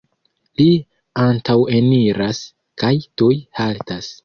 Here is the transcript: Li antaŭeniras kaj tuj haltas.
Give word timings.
Li 0.61 0.65
antaŭeniras 1.25 2.41
kaj 2.85 2.93
tuj 3.23 3.33
haltas. 3.63 4.13